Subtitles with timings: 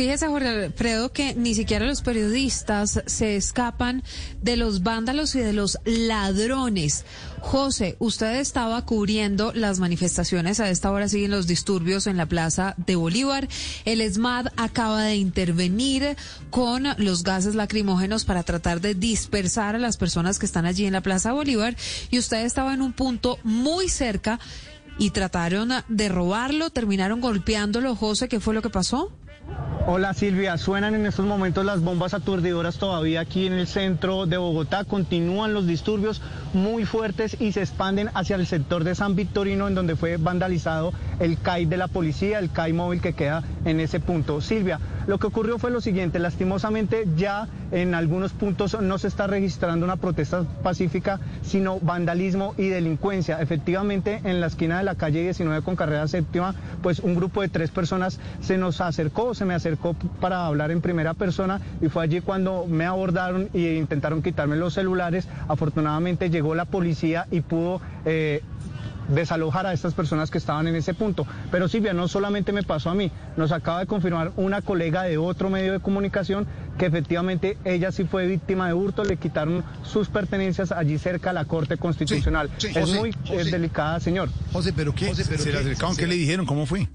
[0.00, 4.02] Fíjese, Jorge Alfredo, que ni siquiera los periodistas se escapan
[4.40, 7.04] de los vándalos y de los ladrones.
[7.40, 10.58] José, usted estaba cubriendo las manifestaciones.
[10.58, 13.46] A esta hora siguen los disturbios en la Plaza de Bolívar.
[13.84, 16.16] El ESMAD acaba de intervenir
[16.48, 20.94] con los gases lacrimógenos para tratar de dispersar a las personas que están allí en
[20.94, 21.76] la Plaza Bolívar.
[22.10, 24.40] Y usted estaba en un punto muy cerca
[24.98, 27.94] y trataron de robarlo, terminaron golpeándolo.
[27.96, 29.12] José, ¿qué fue lo que pasó?
[29.92, 34.36] Hola Silvia, suenan en estos momentos las bombas aturdidoras todavía aquí en el centro de
[34.36, 34.84] Bogotá.
[34.84, 36.22] Continúan los disturbios
[36.52, 40.92] muy fuertes y se expanden hacia el sector de San Victorino, en donde fue vandalizado
[41.20, 44.40] el CAI de la policía, el CAI móvil que queda en ese punto.
[44.40, 49.26] Silvia, lo que ocurrió fue lo siguiente, lastimosamente ya en algunos puntos no se está
[49.26, 53.40] registrando una protesta pacífica, sino vandalismo y delincuencia.
[53.40, 57.48] Efectivamente, en la esquina de la calle 19 con carrera séptima, pues un grupo de
[57.48, 62.04] tres personas se nos acercó, se me acercó para hablar en primera persona y fue
[62.04, 65.28] allí cuando me abordaron e intentaron quitarme los celulares.
[65.48, 67.80] Afortunadamente llegó la policía y pudo...
[68.04, 68.42] Eh,
[69.10, 71.26] desalojar a estas personas que estaban en ese punto.
[71.50, 75.18] Pero Silvia, no solamente me pasó a mí, nos acaba de confirmar una colega de
[75.18, 76.46] otro medio de comunicación
[76.78, 81.32] que efectivamente ella sí fue víctima de hurto, le quitaron sus pertenencias allí cerca a
[81.32, 82.50] la Corte Constitucional.
[82.62, 83.14] es muy
[83.50, 84.30] delicada, señor.
[84.52, 85.14] José, ¿pero qué?
[85.14, 85.96] ¿Se, le acercaron?
[85.96, 86.46] ¿Qué le dijeron?
[86.46, 86.88] ¿Cómo fue?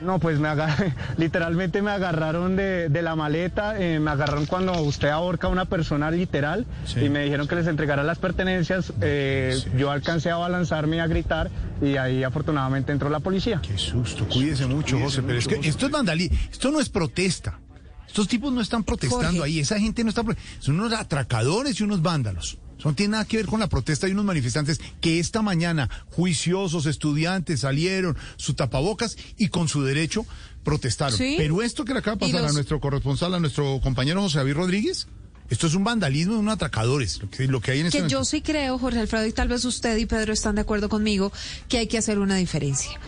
[0.00, 0.48] No, pues me
[1.16, 6.10] literalmente me agarraron de, la maleta, eh, me agarraron cuando usted ahorca a una persona
[6.10, 6.66] literal
[7.00, 8.92] y me dijeron que les entregara las pertenencias.
[9.00, 13.60] Eh, yo alcancé a balanzarme y a gritar y ahí afortunadamente entró la policía.
[13.62, 17.58] Qué susto, cuídese mucho, José, pero es que esto es vandalismo, esto no es protesta.
[18.06, 20.22] Estos tipos no están protestando ahí, esa gente no está...
[20.58, 22.58] Son unos atracadores y unos vándalos.
[22.84, 26.86] No tiene nada que ver con la protesta de unos manifestantes que esta mañana, juiciosos,
[26.86, 30.26] estudiantes, salieron, su tapabocas y con su derecho
[30.62, 31.18] protestaron.
[31.18, 34.54] Pero esto que le acaba de pasar a nuestro corresponsal, a nuestro compañero José David
[34.54, 35.06] Rodríguez,
[35.48, 38.08] esto es un vandalismo de unos atracadores, lo que, lo que hay en este Que
[38.08, 41.32] yo sí creo, Jorge Alfredo, y tal vez usted y Pedro están de acuerdo conmigo,
[41.68, 42.98] que hay que hacer una diferencia.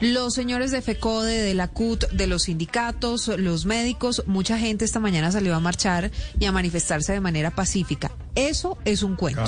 [0.00, 5.00] Los señores de FECODE, de la CUT, de los sindicatos, los médicos, mucha gente esta
[5.00, 8.10] mañana salió a marchar y a manifestarse de manera pacífica.
[8.34, 9.42] Eso es un cuento.